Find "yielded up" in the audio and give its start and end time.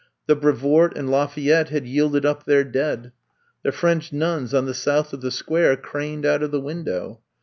1.85-2.45